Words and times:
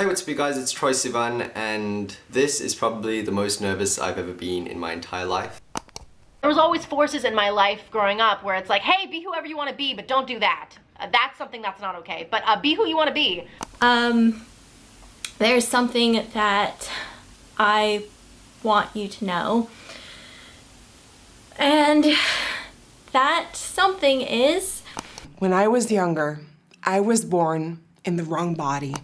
Hey, 0.00 0.06
what's 0.06 0.22
up 0.22 0.28
you 0.28 0.34
guys, 0.34 0.56
it's 0.56 0.72
Troy 0.72 0.92
Sivan 0.92 1.50
and 1.54 2.16
this 2.30 2.62
is 2.62 2.74
probably 2.74 3.20
the 3.20 3.32
most 3.32 3.60
nervous 3.60 3.98
I've 3.98 4.16
ever 4.16 4.32
been 4.32 4.66
in 4.66 4.78
my 4.78 4.94
entire 4.94 5.26
life. 5.26 5.60
There 6.40 6.48
was 6.48 6.56
always 6.56 6.86
forces 6.86 7.22
in 7.24 7.34
my 7.34 7.50
life 7.50 7.82
growing 7.90 8.18
up 8.18 8.42
where 8.42 8.54
it's 8.54 8.70
like, 8.70 8.80
hey, 8.80 9.06
be 9.08 9.22
whoever 9.22 9.46
you 9.46 9.58
want 9.58 9.68
to 9.68 9.76
be, 9.76 9.92
but 9.92 10.08
don't 10.08 10.26
do 10.26 10.38
that. 10.38 10.70
Uh, 10.98 11.08
that's 11.12 11.36
something 11.36 11.60
that's 11.60 11.82
not 11.82 11.96
okay. 11.96 12.26
But 12.30 12.42
uh, 12.46 12.58
be 12.58 12.72
who 12.72 12.86
you 12.86 12.96
want 12.96 13.08
to 13.08 13.12
be. 13.12 13.46
Um, 13.82 14.46
there's 15.36 15.68
something 15.68 16.26
that 16.32 16.90
I 17.58 18.04
want 18.62 18.96
you 18.96 19.06
to 19.06 19.24
know. 19.26 19.68
And 21.58 22.16
that 23.12 23.54
something 23.54 24.22
is 24.22 24.80
When 25.40 25.52
I 25.52 25.68
was 25.68 25.92
younger, 25.92 26.40
I 26.84 27.00
was 27.00 27.22
born 27.22 27.80
in 28.06 28.16
the 28.16 28.24
wrong 28.24 28.54
body. 28.54 28.94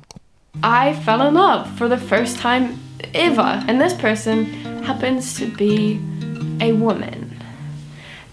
I 0.62 0.94
fell 0.94 1.26
in 1.26 1.34
love 1.34 1.70
for 1.76 1.88
the 1.88 1.98
first 1.98 2.38
time 2.38 2.78
ever, 3.14 3.64
and 3.66 3.80
this 3.80 3.94
person 3.94 4.44
happens 4.82 5.36
to 5.38 5.50
be 5.54 6.00
a 6.60 6.72
woman. 6.72 7.38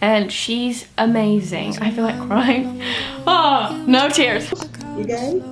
And 0.02 0.32
she's 0.32 0.88
amazing. 0.98 1.78
I 1.80 1.92
feel 1.92 2.04
like 2.04 2.20
crying. 2.28 2.82
Oh, 3.26 3.84
no 3.88 4.10
tears. 4.10 4.52
You 4.98 5.06
good? 5.06 5.44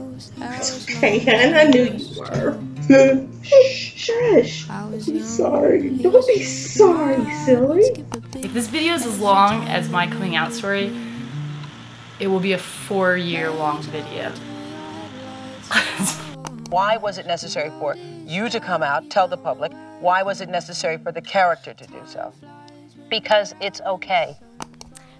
Okay, 0.41 1.21
and 1.27 1.55
I 1.55 1.63
knew 1.65 1.83
you 1.83 2.19
were. 2.19 2.59
Shush. 3.43 4.69
I'm 4.69 4.99
sorry. 5.23 5.89
Don't 5.89 6.27
be 6.27 6.43
sorry, 6.43 7.23
silly. 7.45 8.05
If 8.35 8.53
this 8.53 8.67
video 8.67 8.93
is 8.93 9.05
as 9.05 9.19
long 9.19 9.67
as 9.67 9.89
my 9.89 10.07
coming 10.07 10.35
out 10.35 10.53
story, 10.53 10.95
it 12.19 12.27
will 12.27 12.39
be 12.39 12.53
a 12.53 12.57
four 12.57 13.15
year 13.17 13.49
long 13.49 13.81
video. 13.83 14.31
Why 16.71 16.95
was 16.95 17.17
it 17.17 17.27
necessary 17.27 17.69
for 17.79 17.97
you 18.25 18.47
to 18.47 18.59
come 18.61 18.81
out, 18.81 19.09
tell 19.09 19.27
the 19.27 19.35
public? 19.35 19.73
Why 19.99 20.23
was 20.23 20.39
it 20.39 20.47
necessary 20.47 20.97
for 20.97 21.11
the 21.11 21.21
character 21.21 21.73
to 21.73 21.85
do 21.85 22.01
so? 22.07 22.33
Because 23.09 23.53
it's 23.59 23.81
okay. 23.81 24.37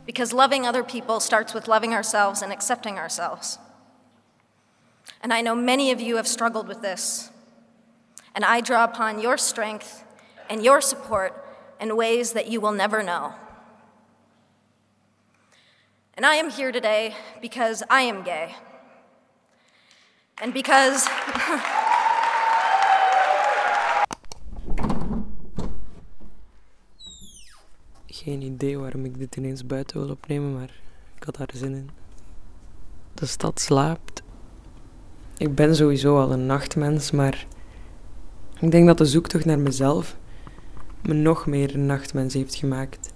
because 0.06 0.34
loving 0.34 0.66
other 0.66 0.84
people 0.84 1.20
starts 1.20 1.54
with 1.54 1.68
loving 1.68 1.94
ourselves 1.94 2.42
and 2.42 2.52
accepting 2.52 2.98
ourselves. 2.98 3.60
And 5.22 5.34
I 5.34 5.42
know 5.42 5.56
many 5.56 5.92
of 5.92 6.02
you 6.02 6.16
have 6.18 6.28
struggled 6.28 6.68
with 6.68 6.82
this. 6.82 7.30
And 8.34 8.46
I 8.46 8.62
draw 8.62 8.84
upon 8.84 9.20
your 9.20 9.38
strength 9.38 10.04
and 10.50 10.64
your 10.64 10.82
support 10.82 11.34
in 11.80 11.96
ways 11.98 12.34
that 12.34 12.48
you 12.48 12.62
will 12.62 12.72
never 12.72 13.04
know. 13.04 13.36
And 16.16 16.26
I 16.26 16.36
am 16.36 16.50
here 16.50 16.72
today 16.72 17.16
because 17.42 17.84
I 17.90 18.02
am 18.02 18.24
gay. 18.24 18.56
And 20.42 20.54
because. 20.54 21.08
Geen 28.06 28.42
idee 28.42 28.78
waarom 28.78 29.06
ik 29.06 29.18
dit 29.18 29.36
ineens 29.36 29.66
buiten 29.66 30.00
wil 30.00 30.10
opnemen, 30.10 30.54
maar 30.54 30.80
ik 31.16 31.24
had 31.24 31.36
daar 31.36 31.50
zin 31.54 31.74
in. 31.74 31.90
De 33.14 33.26
stad 33.26 33.60
slaapt. 33.60 34.22
Ik 35.38 35.56
ben 35.56 35.76
sowieso 35.76 36.20
al 36.20 36.32
een 36.32 36.46
nachtmens, 36.46 37.12
maar 37.12 37.46
ik 38.60 38.72
denk 38.72 38.88
dat 38.88 38.98
de 38.98 39.06
zoektocht 39.06 39.46
naar 39.46 39.60
mezelf 39.60 40.18
me 41.02 41.14
nog 41.14 41.46
meer 41.46 41.74
een 41.74 41.86
nachtmens 41.86 42.34
heeft 42.34 42.56
gemaakt. 42.56 43.14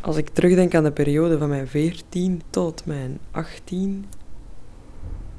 Als 0.00 0.16
ik 0.16 0.28
terugdenk 0.28 0.74
aan 0.74 0.84
de 0.84 0.92
periode 0.92 1.38
van 1.38 1.48
mijn 1.48 1.68
14 1.68 2.42
tot 2.50 2.86
mijn 2.86 3.18
18, 3.30 4.04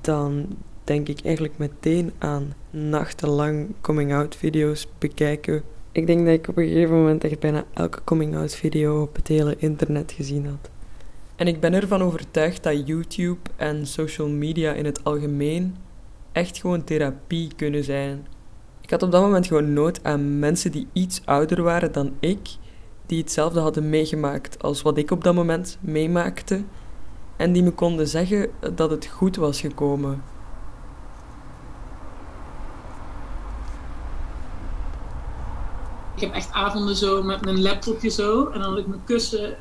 dan 0.08 0.48
denk 0.84 1.08
ik 1.08 1.20
eigenlijk 1.24 1.58
meteen 1.58 2.12
aan 2.18 2.54
nachtenlang 2.70 3.68
coming-out 3.82 4.36
video's 4.36 4.88
bekijken. 4.98 5.64
Ik 5.92 6.08
denk 6.08 6.26
dat 6.26 6.34
ik 6.34 6.48
op 6.48 6.58
een 6.58 6.68
gegeven 6.68 6.96
moment 6.96 7.24
echt 7.24 7.40
bijna 7.40 7.64
elke 7.74 8.04
coming-out 8.04 8.56
video 8.56 9.02
op 9.02 9.16
het 9.16 9.28
hele 9.28 9.56
internet 9.58 10.12
gezien 10.12 10.46
had. 10.46 10.70
En 11.36 11.48
ik 11.48 11.60
ben 11.60 11.74
ervan 11.74 12.02
overtuigd 12.02 12.64
dat 12.64 12.88
YouTube 12.88 13.50
en 13.56 13.88
social 13.88 14.30
media 14.30 14.74
in 14.74 14.86
het 14.86 15.04
algemeen 15.04 15.76
echt 16.32 16.58
gewoon 16.58 16.84
therapie 16.84 17.52
kunnen 17.56 17.84
zijn. 17.84 18.28
Ik 18.82 18.90
had 18.90 19.04
op 19.04 19.12
dat 19.12 19.22
moment 19.22 19.48
gewoon 19.48 19.74
nood 19.74 20.04
aan 20.04 20.40
mensen 20.40 20.72
die 20.72 20.88
iets 20.94 21.22
ouder 21.26 21.64
waren 21.64 21.92
dan 21.92 22.14
ik, 22.20 22.50
die 23.06 23.20
hetzelfde 23.20 23.60
hadden 23.60 23.90
meegemaakt 23.90 24.64
als 24.64 24.82
wat 24.82 24.98
ik 24.98 25.12
op 25.12 25.24
dat 25.24 25.36
moment 25.36 25.78
meemaakte, 25.82 26.64
en 27.38 27.52
die 27.52 27.64
me 27.64 27.72
konden 27.72 28.08
zeggen 28.08 28.50
dat 28.74 28.90
het 28.90 29.06
goed 29.06 29.36
was 29.36 29.60
gekomen. 29.60 30.24
Ik 36.16 36.24
heb 36.24 36.34
echt 36.34 36.52
avonden 36.52 36.96
zo 36.96 37.24
met 37.24 37.46
mijn 37.46 37.62
laptopje 37.62 38.10
zo. 38.10 38.46
En 38.46 38.60
dan 38.60 38.70
had 38.70 38.80
ik 38.80 38.88
mijn 38.88 39.04
kussen, 39.04 39.58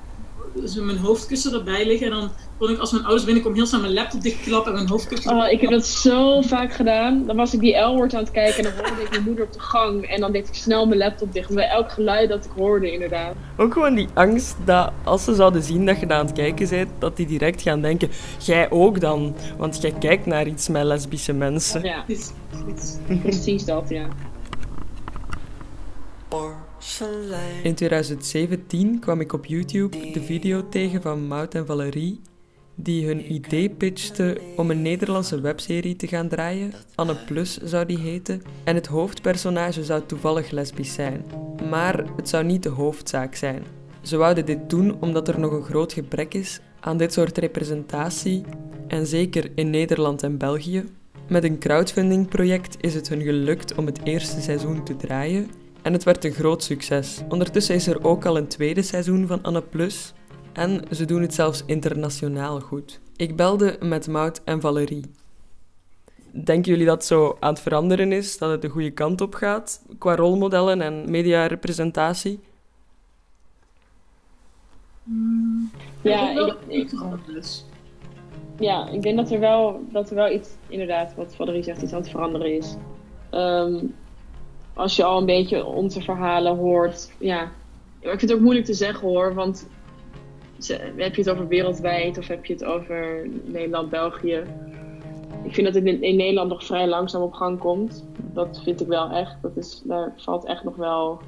zo 0.65 0.83
mijn 0.83 0.99
hoofdkussen 0.99 1.53
erbij 1.53 1.87
liggen. 1.87 2.07
En 2.07 2.13
dan 2.13 2.31
kon 2.59 2.71
ik 2.71 2.79
als 2.79 2.91
mijn 2.91 3.05
ouders 3.05 3.25
binnenkomen 3.25 3.59
heel 3.59 3.67
snel 3.67 3.81
mijn 3.81 3.93
laptop 3.93 4.23
dichtklappen 4.23 4.73
en 4.73 4.79
mijn 4.79 4.89
hoofdkussen. 4.91 5.37
Oh, 5.37 5.51
ik 5.51 5.61
heb 5.61 5.71
dat 5.71 5.87
zo 5.87 6.41
vaak 6.41 6.73
gedaan. 6.73 7.27
Dan 7.27 7.37
was 7.37 7.55
ik 7.55 7.61
die 7.61 7.77
L-woord 7.77 8.15
aan 8.15 8.23
het 8.23 8.31
kijken 8.31 8.65
en 8.65 8.75
dan 8.75 8.87
hoorde 8.87 9.03
ik 9.03 9.11
mijn 9.11 9.23
moeder 9.23 9.45
op 9.45 9.53
de 9.53 9.61
gang. 9.61 10.05
En 10.05 10.21
dan 10.21 10.33
deed 10.33 10.49
ik 10.49 10.55
snel 10.55 10.87
mijn 10.87 10.99
laptop 10.99 11.33
dicht. 11.33 11.55
Bij 11.55 11.69
elk 11.69 11.91
geluid 11.93 12.29
dat 12.29 12.45
ik 12.45 12.51
hoorde, 12.57 12.93
inderdaad. 12.93 13.35
Ook 13.57 13.73
gewoon 13.73 13.95
die 13.95 14.09
angst 14.15 14.57
dat 14.65 14.91
als 15.05 15.25
ze 15.25 15.35
zouden 15.35 15.63
zien 15.63 15.87
dat 15.87 16.01
je 16.01 16.07
daar 16.07 16.19
aan 16.19 16.27
het 16.27 16.35
kijken 16.35 16.69
bent, 16.69 16.89
dat 16.99 17.17
die 17.17 17.27
direct 17.27 17.63
gaan 17.63 17.81
denken: 17.81 18.11
jij 18.39 18.71
ook 18.71 19.01
dan, 19.01 19.35
want 19.59 19.83
jij 19.83 19.95
kijkt 19.99 20.27
naar 20.27 20.47
iets 20.47 20.69
met 20.69 20.85
lesbische 20.85 21.33
mensen. 21.33 21.83
Ja, 21.83 22.05
precies 23.23 23.65
dat, 23.65 23.89
ja. 23.89 24.07
In 27.63 27.75
2017 27.75 28.99
kwam 29.01 29.21
ik 29.21 29.33
op 29.33 29.47
YouTube 29.47 30.11
de 30.13 30.23
video 30.23 30.69
tegen 30.69 31.03
van 31.03 31.27
Mout 31.27 31.55
en 31.55 31.67
Valerie, 31.67 32.21
die 32.75 33.07
hun 33.07 33.33
idee 33.33 33.71
pitchten 33.71 34.39
om 34.57 34.71
een 34.71 34.83
Nederlandse 34.83 35.41
webserie 35.41 35.97
te 35.97 36.07
gaan 36.07 36.29
draaien. 36.29 36.73
Anne 36.95 37.17
Plus 37.27 37.57
zou 37.57 37.87
die 37.87 37.99
heten. 37.99 38.43
En 38.65 38.75
het 38.75 38.87
hoofdpersonage 38.87 39.85
zou 39.85 40.03
toevallig 40.07 40.51
lesbisch 40.51 40.95
zijn. 40.95 41.25
Maar 41.71 42.05
het 42.17 42.29
zou 42.29 42.45
niet 42.45 42.63
de 42.63 42.69
hoofdzaak 42.69 43.35
zijn. 43.35 43.63
Ze 44.01 44.17
wouden 44.17 44.47
dit 44.47 44.71
doen 44.71 44.97
omdat 45.01 45.29
er 45.29 45.41
nog 45.41 45.53
een 45.53 45.65
groot 45.65 45.93
gebrek 45.93 46.35
is 46.35 46.61
aan 46.81 46.97
dit 46.97 47.13
soort 47.13 47.39
representatie, 47.39 48.45
en 48.89 49.07
zeker 49.07 49.51
in 49.55 49.71
Nederland 49.71 50.23
en 50.23 50.39
België. 50.39 50.85
Met 51.29 51.45
een 51.45 51.59
crowdfunding-project 51.59 52.77
is 52.81 52.95
het 52.95 53.09
hun 53.09 53.23
gelukt 53.23 53.75
om 53.75 53.87
het 53.87 54.01
eerste 54.05 54.41
seizoen 54.41 54.85
te 54.85 54.97
draaien 54.97 55.51
en 55.87 55.93
het 55.93 56.05
werd 56.05 56.25
een 56.25 56.33
groot 56.33 56.63
succes. 56.63 57.21
Ondertussen 57.29 57.75
is 57.75 57.87
er 57.87 58.05
ook 58.05 58.25
al 58.25 58.37
een 58.37 58.47
tweede 58.47 58.83
seizoen 58.83 59.27
van 59.27 59.43
Anne 59.43 59.63
Plus 59.63 60.13
en 60.53 60.83
ze 60.91 61.05
doen 61.05 61.23
het 61.23 61.35
zelfs 61.35 61.63
internationaal 61.67 62.61
goed. 62.61 63.01
Ik 63.17 63.37
belde 63.37 63.77
met 63.81 64.09
Mout 64.09 64.41
en 64.45 64.61
Valerie. 64.61 65.05
Denken 66.31 66.71
jullie 66.71 66.87
dat 66.87 66.97
het 66.97 67.05
zo 67.05 67.37
aan 67.41 67.53
het 67.53 67.63
veranderen 67.63 68.13
is, 68.13 68.39
dat 68.39 68.51
het 68.51 68.63
de 68.63 68.69
goede 68.69 68.91
kant 68.91 69.21
op 69.21 69.35
gaat 69.35 69.83
qua 69.99 70.17
rolmodellen 70.17 70.81
en 70.81 71.11
mediarepresentatie? 71.11 72.41
Ja, 76.03 76.31
ik, 76.31 76.57
ik, 76.67 76.93
ik, 76.93 77.65
ja, 78.59 78.89
ik 78.89 79.03
denk 79.03 79.17
dat 79.17 79.31
er 79.31 79.41
wel, 79.41 79.81
dat 79.93 80.11
er 80.11 80.17
wel 80.17 80.33
iets, 80.33 80.49
inderdaad, 80.69 81.15
wat 81.15 81.35
Valerie 81.37 81.63
zegt, 81.63 81.83
iets 81.83 81.93
aan 81.93 82.01
het 82.01 82.11
veranderen 82.11 82.57
is. 82.57 82.77
Ehm, 83.31 83.85
als 84.77 84.97
je 84.97 85.05
al 85.05 85.19
een 85.19 85.27
beetje 85.27 85.65
onze 85.65 86.01
verhalen 86.01 86.57
hoort, 86.57 87.13
ja. 87.19 87.53
Maar 88.03 88.13
ik 88.13 88.19
vind 88.19 88.31
het 88.31 88.33
ook 88.33 88.45
moeilijk 88.45 88.67
te 88.67 88.75
zeggen 88.75 89.09
hoor, 89.09 89.35
want 89.35 89.69
heb 90.97 91.15
je 91.15 91.23
het 91.23 91.31
over 91.31 91.49
wereldwijd 91.49 92.19
of 92.19 92.27
heb 92.27 92.45
je 92.45 92.53
het 92.53 92.65
over 92.65 93.29
Nederland, 93.45 93.91
België? 93.91 94.43
Ik 95.43 95.55
vind 95.55 95.67
dat 95.67 95.75
het 95.75 95.85
in, 95.85 96.03
in 96.03 96.17
Nederland 96.17 96.49
nog 96.49 96.65
vrij 96.65 96.89
langzaam 96.89 97.23
op 97.23 97.33
gang 97.33 97.59
komt. 97.59 98.05
Dat 98.33 98.61
vind 98.63 98.81
ik 98.81 98.87
wel 98.87 99.11
echt. 99.11 99.37
Dat 99.43 99.57
is, 99.57 99.83
daar 99.85 100.13
valt 100.17 100.45
echt 100.45 100.65
nog 100.65 100.77
wel 100.77 101.21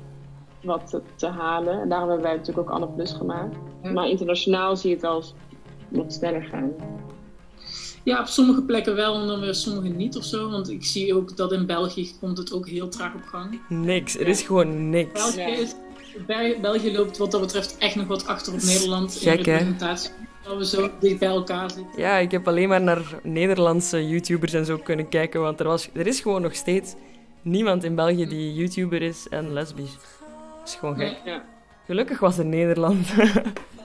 wat 0.62 0.90
te, 0.90 1.02
te 1.14 1.26
halen. 1.26 1.80
En 1.80 1.88
daarom 1.88 2.08
hebben 2.08 2.26
wij 2.26 2.36
natuurlijk 2.36 2.68
ook 2.68 2.74
Anne 2.74 2.88
Plus 2.88 3.12
gemaakt. 3.12 3.56
Maar 3.82 4.08
internationaal 4.08 4.76
zie 4.76 4.90
je 4.90 4.96
het 4.96 5.04
als 5.04 5.34
wat 5.88 6.12
sneller 6.12 6.42
gaan. 6.42 6.72
Ja, 8.08 8.20
op 8.20 8.26
sommige 8.26 8.62
plekken 8.62 8.94
wel 8.94 9.20
en 9.20 9.26
dan 9.26 9.40
weer 9.40 9.54
sommige 9.54 9.88
niet 9.88 10.16
of 10.16 10.24
zo. 10.24 10.50
Want 10.50 10.70
ik 10.70 10.84
zie 10.84 11.14
ook 11.14 11.36
dat 11.36 11.52
in 11.52 11.66
België 11.66 12.10
komt 12.20 12.38
het 12.38 12.52
ook 12.52 12.68
heel 12.68 12.88
traag 12.88 13.14
op 13.14 13.22
gang. 13.26 13.60
Niks, 13.68 14.18
er 14.18 14.28
is 14.28 14.42
gewoon 14.42 14.90
niks. 14.90 15.34
België, 15.34 15.60
is, 15.60 15.74
Bel- 16.26 16.60
België 16.60 16.92
loopt 16.92 17.16
wat 17.18 17.30
dat 17.30 17.40
betreft 17.40 17.76
echt 17.78 17.94
nog 17.94 18.06
wat 18.06 18.26
achter 18.26 18.52
op 18.52 18.62
Nederland 18.62 19.14
in 19.14 19.20
Gek, 19.20 19.46
hè? 19.46 19.52
representatie. 19.52 20.10
Dat 20.44 20.56
we 20.56 20.66
zo 20.66 20.90
dicht 21.00 21.18
bij 21.18 21.28
elkaar 21.28 21.70
zitten. 21.70 22.00
Ja, 22.00 22.16
ik 22.16 22.30
heb 22.30 22.48
alleen 22.48 22.68
maar 22.68 22.80
naar 22.82 23.20
Nederlandse 23.22 24.08
YouTubers 24.08 24.52
en 24.52 24.64
zo 24.64 24.76
kunnen 24.78 25.08
kijken, 25.08 25.40
want 25.40 25.60
er, 25.60 25.66
was, 25.66 25.88
er 25.92 26.06
is 26.06 26.20
gewoon 26.20 26.42
nog 26.42 26.54
steeds 26.54 26.94
niemand 27.42 27.84
in 27.84 27.94
België 27.94 28.26
die 28.26 28.54
YouTuber 28.54 29.02
is 29.02 29.26
en 29.30 29.52
lesbisch. 29.52 29.96
Dat 30.58 30.68
is 30.68 30.74
gewoon 30.74 30.96
gek. 30.96 31.16
Ja. 31.24 31.44
Gelukkig 31.86 32.18
was 32.20 32.38
er 32.38 32.44
Nederland. 32.46 33.06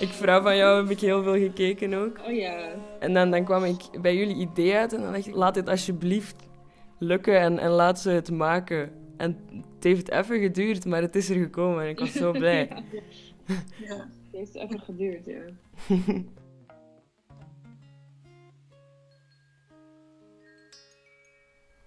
Ik 0.00 0.08
vrouw 0.08 0.42
van 0.42 0.56
jou 0.56 0.82
heb 0.82 0.90
ik 0.90 1.00
heel 1.00 1.22
veel 1.22 1.36
gekeken 1.36 1.94
ook. 1.94 2.20
Oh 2.26 2.32
ja. 2.36 2.68
En 2.98 3.14
dan, 3.14 3.30
dan 3.30 3.44
kwam 3.44 3.64
ik 3.64 4.00
bij 4.02 4.16
jullie 4.16 4.36
idee 4.36 4.74
uit 4.74 4.92
en 4.92 5.02
dan 5.02 5.12
dacht 5.12 5.26
ik, 5.26 5.34
laat 5.34 5.54
dit 5.54 5.68
alsjeblieft 5.68 6.36
lukken 6.98 7.40
en, 7.40 7.58
en 7.58 7.70
laat 7.70 8.00
ze 8.00 8.10
het 8.10 8.30
maken. 8.30 8.90
En 9.16 9.38
het 9.74 9.84
heeft 9.84 10.10
even 10.10 10.40
geduurd, 10.40 10.84
maar 10.84 11.02
het 11.02 11.16
is 11.16 11.30
er 11.30 11.36
gekomen 11.36 11.82
en 11.82 11.88
ik 11.88 11.98
was 11.98 12.12
zo 12.12 12.30
blij. 12.42 12.68
ja. 13.46 13.54
ja. 13.86 13.96
Het 13.96 14.38
heeft 14.38 14.54
even 14.54 14.80
geduurd, 14.80 15.24
ja. 15.24 15.40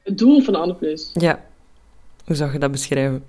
Het 0.04 0.18
doel 0.18 0.42
van 0.42 0.56
Anne 0.56 0.76
Plus. 0.76 1.12
Ja. 1.14 1.46
Hoe 2.26 2.36
zou 2.36 2.52
je 2.52 2.60
dat 2.60 2.72
beschrijven? 2.72 3.26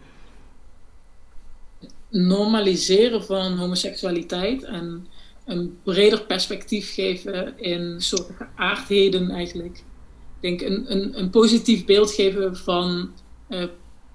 Normaliseren 2.17 3.25
van 3.25 3.57
homoseksualiteit 3.57 4.63
en 4.63 5.07
een 5.45 5.79
breder 5.83 6.25
perspectief 6.25 6.95
geven 6.95 7.59
in 7.59 8.01
soorten 8.01 8.35
geaardheden 8.35 9.31
eigenlijk. 9.31 9.77
Ik 10.41 10.59
denk 10.59 10.61
een, 10.61 10.93
een, 10.93 11.19
een 11.19 11.31
positief 11.31 11.85
beeld 11.85 12.11
geven 12.11 12.57
van 12.57 13.13
uh, 13.49 13.65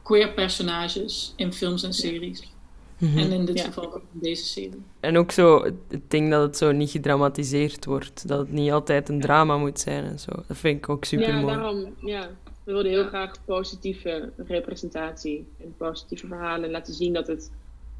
queer 0.03 0.33
personages 0.33 1.33
in 1.35 1.53
films 1.53 1.83
en 1.83 1.93
series. 1.93 2.51
Mm 2.97 3.09
-hmm. 3.09 3.17
En 3.17 3.31
in 3.31 3.45
dit 3.45 3.57
ja. 3.57 3.63
geval 3.63 3.85
ook 3.85 4.03
in 4.13 4.19
deze 4.19 4.45
serie. 4.45 4.83
En 4.99 5.17
ook 5.17 5.31
zo 5.31 5.63
het 5.63 6.01
ding 6.07 6.31
dat 6.31 6.41
het 6.41 6.57
zo 6.57 6.71
niet 6.71 6.89
gedramatiseerd 6.89 7.85
wordt. 7.85 8.27
Dat 8.27 8.39
het 8.39 8.51
niet 8.51 8.71
altijd 8.71 9.09
een 9.09 9.21
drama 9.21 9.57
moet 9.57 9.79
zijn 9.79 10.03
en 10.03 10.19
zo. 10.19 10.31
Dat 10.47 10.57
vind 10.57 10.77
ik 10.77 10.89
ook 10.89 11.05
super 11.05 11.33
mooi. 11.33 11.45
Ja, 11.45 11.61
daarom, 11.61 11.95
ja. 12.01 12.29
We 12.63 12.71
wilden 12.71 12.91
heel 12.91 13.07
graag 13.07 13.45
positieve 13.45 14.31
representatie 14.37 15.47
en 15.57 15.73
positieve 15.77 16.27
verhalen 16.27 16.71
laten 16.71 16.93
zien 16.93 17.13
dat 17.13 17.27
het 17.27 17.51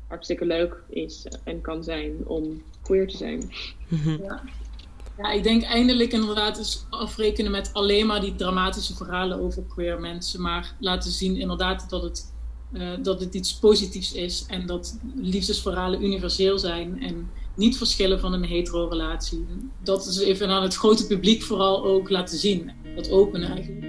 hartstikke 0.10 0.46
leuk 0.46 0.76
is 0.90 1.28
en 1.44 1.62
kan 1.62 1.84
zijn 1.84 2.14
om 2.26 2.64
queer 2.82 3.08
te 3.08 3.18
zijn. 3.18 3.52
Mm 3.88 4.00
-hmm. 4.00 4.20
ja. 4.24 4.42
ja, 5.18 5.32
ik 5.32 5.44
denk 5.44 5.64
eindelijk 5.64 6.12
inderdaad 6.12 6.58
eens 6.58 6.86
afrekenen 6.90 7.52
met 7.52 7.70
alleen 7.74 8.06
maar 8.08 8.22
die 8.22 8.36
dramatische 8.36 8.96
verhalen 8.96 9.40
over 9.40 9.64
queer 9.64 10.00
mensen, 10.00 10.42
maar 10.42 10.76
laten 10.80 11.12
zien 11.12 11.38
inderdaad 11.38 11.90
dat 11.90 12.04
het, 12.04 12.34
uh, 12.74 12.90
dat 13.02 13.20
het 13.20 13.34
iets 13.34 13.54
positiefs 13.54 14.14
is 14.14 14.46
en 14.48 14.66
dat 14.66 15.00
liefdesverhalen 15.16 16.04
universeel 16.04 16.60
zijn 16.60 17.02
en 17.02 17.30
niet 17.56 17.78
verschillen 17.78 18.20
van 18.20 18.34
een 18.34 18.46
hetero-relatie. 18.46 19.46
Dat 19.84 20.06
is 20.06 20.20
even 20.20 20.50
aan 20.50 20.64
het 20.64 20.76
grote 20.76 21.08
publiek 21.08 21.42
vooral 21.42 21.86
ook 21.86 22.10
laten 22.10 22.38
zien. 22.38 22.72
Dat 22.96 23.10
openen 23.10 23.52
eigenlijk. 23.52 23.89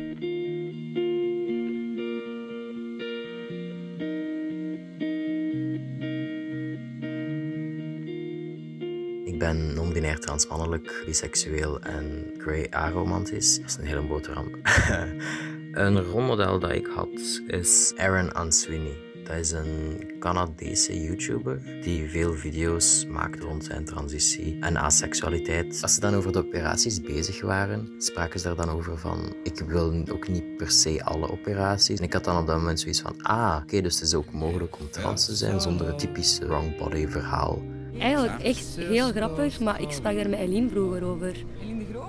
Transmannelijk, 10.18 11.02
biseksueel 11.06 11.80
en 11.80 12.32
grey 12.38 12.66
aromantisch. 12.70 13.56
Dat 13.56 13.68
is 13.68 13.76
een 13.76 13.86
hele 13.86 14.06
boterham. 14.06 14.50
een 15.72 16.02
rolmodel 16.02 16.58
dat 16.58 16.72
ik 16.72 16.86
had 16.86 17.40
is 17.46 17.92
Aaron 17.96 18.32
Answini. 18.32 19.08
Dat 19.24 19.38
is 19.38 19.50
een 19.50 20.04
Canadese 20.18 21.02
YouTuber 21.02 21.62
die 21.82 22.10
veel 22.10 22.34
video's 22.34 23.06
maakt 23.06 23.42
rond 23.42 23.64
zijn 23.64 23.84
transitie 23.84 24.56
en 24.60 24.76
asexualiteit. 24.76 25.78
Als 25.82 25.94
ze 25.94 26.00
dan 26.00 26.14
over 26.14 26.32
de 26.32 26.38
operaties 26.38 27.00
bezig 27.00 27.40
waren, 27.40 27.88
spraken 27.98 28.40
ze 28.40 28.46
daar 28.46 28.66
dan 28.66 28.70
over 28.70 28.98
van 28.98 29.36
ik 29.42 29.58
wil 29.58 30.04
ook 30.12 30.28
niet 30.28 30.56
per 30.56 30.70
se 30.70 31.04
alle 31.04 31.30
operaties. 31.30 31.98
En 31.98 32.04
ik 32.04 32.12
had 32.12 32.24
dan 32.24 32.40
op 32.40 32.46
dat 32.46 32.56
moment 32.56 32.80
zoiets 32.80 33.00
van 33.00 33.22
ah, 33.22 33.60
oké, 33.62 33.80
dus 33.80 33.94
het 33.94 34.02
is 34.02 34.14
ook 34.14 34.32
mogelijk 34.32 34.78
om 34.78 34.90
trans 34.90 35.24
te 35.24 35.34
zijn 35.34 35.60
zonder 35.60 35.86
het 35.86 35.98
typische 35.98 36.46
wrong 36.46 36.76
body 36.76 37.06
verhaal. 37.06 37.79
Eigenlijk 38.00 38.43
echt 38.43 38.76
heel 38.76 39.11
grappig, 39.11 39.61
maar 39.61 39.81
ik 39.81 39.91
sprak 39.91 40.14
daar 40.14 40.29
met 40.29 40.38
Eline 40.38 40.69
vroeger 40.69 41.05
over. 41.05 41.35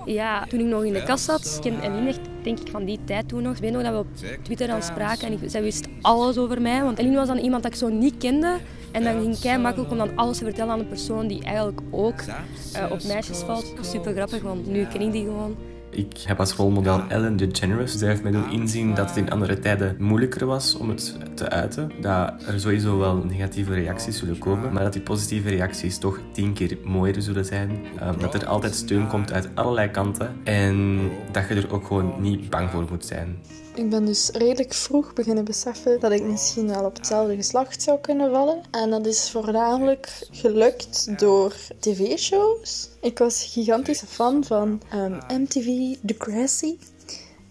Ja, 0.06 0.46
toen 0.46 0.60
ik 0.60 0.66
nog 0.66 0.84
in 0.84 0.94
de 0.94 1.04
kast 1.04 1.24
zat, 1.24 1.60
kende 1.62 1.82
Eline 1.82 2.08
echt, 2.08 2.20
denk 2.44 2.60
ik, 2.60 2.68
van 2.68 2.86
die 2.86 3.00
tijd 3.06 3.28
toen 3.28 3.44
nog. 3.44 3.56
Ik 3.56 3.62
weet 3.62 3.72
nog 3.72 3.84
dat 3.84 3.92
we 3.92 3.98
op 3.98 4.44
Twitter 4.44 4.68
dan 4.68 4.84
spraken 4.84 5.28
en 5.28 5.34
ik, 5.34 5.40
zij 5.50 5.62
wist 5.62 5.88
alles 6.02 6.38
over 6.38 6.62
mij. 6.62 6.84
Want 6.84 6.98
Eline 6.98 7.16
was 7.16 7.28
dan 7.28 7.38
iemand 7.38 7.64
dat 7.64 7.72
ik 7.72 7.78
zo 7.78 7.90
niet 7.90 8.18
kende. 8.18 8.58
En 8.92 9.04
dan 9.04 9.22
ging 9.22 9.40
het 9.42 9.62
makkelijk 9.62 9.92
om 9.92 9.98
dan 9.98 10.16
alles 10.16 10.38
te 10.38 10.44
vertellen 10.44 10.74
aan 10.74 10.80
een 10.80 10.88
persoon 10.88 11.28
die 11.28 11.44
eigenlijk 11.44 11.80
ook 11.92 12.22
uh, 12.22 12.92
op 12.92 13.04
meisjes 13.04 13.38
valt. 13.38 13.74
Super 13.82 14.14
grappig, 14.14 14.42
want 14.42 14.68
nu 14.68 14.86
ken 14.86 15.02
ik 15.02 15.12
die 15.12 15.24
gewoon. 15.24 15.56
Ik 15.92 16.18
heb 16.18 16.40
als 16.40 16.54
rolmodel 16.54 17.02
Ellen 17.08 17.38
DeGeneres. 17.38 17.98
Zij 17.98 18.08
heeft 18.08 18.24
mij 18.24 18.32
doen 18.32 18.52
inzien 18.52 18.94
dat 18.94 19.08
het 19.08 19.18
in 19.18 19.32
andere 19.32 19.60
tijden 19.60 19.96
moeilijker 20.00 20.46
was 20.46 20.76
om 20.76 20.90
het 20.90 21.18
te 21.34 21.50
uiten. 21.50 21.92
Dat 22.02 22.44
er 22.48 22.60
sowieso 22.60 22.98
wel 22.98 23.16
negatieve 23.16 23.74
reacties 23.74 24.18
zullen 24.18 24.38
komen, 24.38 24.74
maar 24.74 24.84
dat 24.84 24.94
die 24.94 25.02
positieve 25.02 25.50
reacties 25.50 25.98
toch 25.98 26.20
tien 26.32 26.54
keer 26.54 26.78
mooier 26.84 27.22
zullen 27.22 27.46
zijn. 27.46 27.70
Um, 28.04 28.20
dat 28.20 28.34
er 28.34 28.46
altijd 28.46 28.76
steun 28.76 29.08
komt 29.08 29.32
uit 29.32 29.50
allerlei 29.54 29.90
kanten 29.90 30.36
en 30.44 31.00
dat 31.32 31.48
je 31.48 31.56
er 31.56 31.74
ook 31.74 31.88
gewoon 31.88 32.14
niet 32.20 32.50
bang 32.50 32.70
voor 32.70 32.86
moet 32.90 33.06
zijn. 33.06 33.38
Ik 33.82 33.90
ben 33.90 34.06
dus 34.06 34.30
redelijk 34.30 34.74
vroeg 34.74 35.14
beginnen 35.14 35.44
beseffen 35.44 36.00
dat 36.00 36.12
ik 36.12 36.24
misschien 36.24 36.68
wel 36.68 36.86
op 36.86 36.96
hetzelfde 36.96 37.36
geslacht 37.36 37.82
zou 37.82 38.00
kunnen 38.00 38.32
vallen. 38.32 38.62
En 38.72 38.90
dat 38.90 39.06
is 39.06 39.32
voornamelijk 39.32 40.28
gelukt 40.32 41.20
door 41.20 41.54
tv-shows. 41.80 42.90
Ik 43.00 43.18
was 43.18 43.44
gigantische 43.44 44.06
fan 44.06 44.44
van 44.44 44.82
um, 44.94 45.18
MTV 45.28 45.96
Degrassi. 46.02 46.80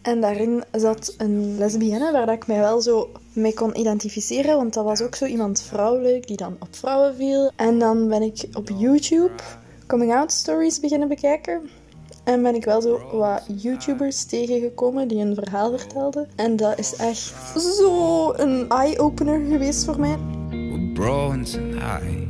En 0.03 0.21
daarin 0.21 0.65
zat 0.73 1.15
een 1.19 1.59
lesbienne 1.59 2.12
waar 2.12 2.32
ik 2.32 2.47
mij 2.47 2.61
wel 2.61 2.81
zo 2.81 3.11
mee 3.32 3.55
kon 3.55 3.79
identificeren. 3.79 4.56
Want 4.56 4.75
dat 4.75 4.85
was 4.85 5.00
ook 5.00 5.15
zo 5.15 5.25
iemand 5.25 5.62
vrouwelijk 5.62 6.27
die 6.27 6.37
dan 6.37 6.56
op 6.61 6.77
vrouwen 6.77 7.15
viel. 7.15 7.50
En 7.56 7.79
dan 7.79 8.09
ben 8.09 8.23
ik 8.23 8.44
op 8.53 8.69
YouTube 8.77 9.43
coming-out 9.87 10.32
stories 10.32 10.81
beginnen 10.81 11.09
bekijken. 11.09 11.71
En 12.25 12.43
ben 12.43 12.55
ik 12.55 12.64
wel 12.64 12.82
zo 12.82 13.00
wat 13.12 13.43
YouTubers 13.56 14.25
tegengekomen 14.25 15.08
die 15.08 15.19
een 15.19 15.34
verhaal 15.34 15.78
vertelden. 15.78 16.28
En 16.37 16.56
dat 16.56 16.78
is 16.78 16.96
echt 16.96 17.34
zo 17.56 18.32
een 18.37 18.69
eye-opener 18.69 19.40
geweest 19.50 19.84
voor 19.84 20.00
mij. 20.00 20.19
We're 20.50 20.93
bro 20.94 21.28
tonight. 21.28 22.28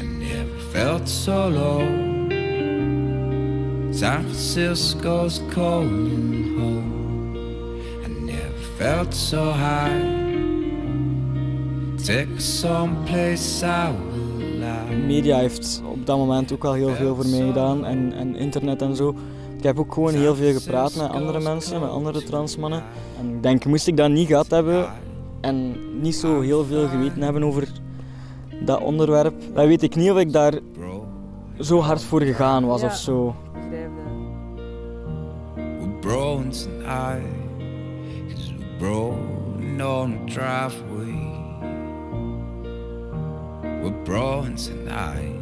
I 0.00 0.04
never 0.18 0.60
felt 0.70 1.08
so 1.08 1.50
low. 1.50 1.80
San 3.90 4.22
Francisco's 4.22 5.40
cold 5.54 5.90
and 5.90 6.58
home. 6.58 7.80
I 8.04 8.08
never 8.20 8.58
felt 8.76 9.14
so 9.14 9.52
high. 9.52 10.20
Take 12.04 12.40
someplace 12.40 13.62
I 13.64 13.92
Media 15.06 15.38
heeft 15.38 15.82
op 16.02 16.08
dat 16.08 16.18
moment 16.18 16.52
ook 16.52 16.64
al 16.64 16.72
heel 16.72 16.94
veel 16.94 17.14
voor 17.14 17.26
mij 17.26 17.46
gedaan 17.46 17.84
en, 17.84 18.12
en 18.12 18.36
internet 18.36 18.82
en 18.82 18.96
zo. 18.96 19.14
Ik 19.56 19.62
heb 19.62 19.78
ook 19.78 19.92
gewoon 19.94 20.14
heel 20.14 20.34
veel 20.34 20.52
gepraat 20.52 20.96
met 20.96 21.10
andere 21.10 21.40
mensen, 21.40 21.80
met 21.80 21.90
andere 21.90 22.22
transmannen. 22.24 22.82
En 23.18 23.28
ik 23.28 23.42
denk, 23.42 23.64
moest 23.64 23.86
ik 23.86 23.96
dat 23.96 24.10
niet 24.10 24.26
gehad 24.26 24.50
hebben 24.50 24.86
en 25.40 25.76
niet 26.00 26.14
zo 26.14 26.40
heel 26.40 26.64
veel 26.64 26.88
geweten 26.88 27.22
hebben 27.22 27.44
over 27.44 27.68
dat 28.64 28.80
onderwerp, 28.80 29.34
dan 29.54 29.66
weet 29.66 29.82
ik 29.82 29.94
niet 29.94 30.10
of 30.10 30.18
ik 30.18 30.32
daar 30.32 30.52
zo 31.60 31.80
hard 31.80 32.02
voor 32.02 32.22
gegaan 32.22 32.66
was 32.66 32.82
of 32.82 32.94
zo. 32.94 33.34
Cause 36.02 36.68
we're 38.58 38.78
bro 38.78 39.08
on 39.80 40.26
the 40.26 40.32
driveway. 40.32 41.30
We're 43.82 44.02
bro 44.04 44.46
tonight. 44.56 45.41